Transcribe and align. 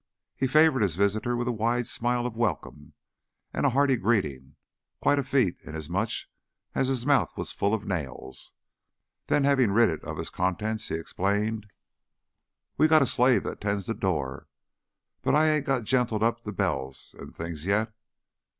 He 0.35 0.47
favored 0.47 0.81
his 0.81 0.95
visitor 0.95 1.37
with 1.37 1.47
a 1.47 1.51
wide 1.51 1.85
smile 1.85 2.25
of 2.25 2.35
welcome 2.35 2.93
and 3.53 3.67
a 3.67 3.69
hearty 3.69 3.97
greeting 3.97 4.55
quite 4.99 5.19
a 5.19 5.23
feat, 5.23 5.57
inasmuch 5.63 6.09
as 6.73 6.87
his 6.87 7.05
mouth 7.05 7.31
was 7.37 7.51
full 7.51 7.71
of 7.71 7.85
nails 7.85 8.53
then, 9.27 9.43
having 9.43 9.69
rid 9.69 9.89
it 9.91 10.03
of 10.03 10.17
its 10.17 10.31
contents, 10.31 10.87
he 10.87 10.95
explained: 10.95 11.67
"We 12.77 12.87
got 12.87 13.03
a 13.03 13.05
slave 13.05 13.43
that 13.43 13.61
tends 13.61 13.85
the 13.85 13.93
door, 13.93 14.47
but 15.21 15.35
I 15.35 15.47
'ain't 15.51 15.67
got 15.67 15.83
gentled 15.83 16.23
up 16.23 16.43
to 16.45 16.51
bells 16.51 17.13
an' 17.19 17.29
things 17.31 17.67
yet. 17.67 17.93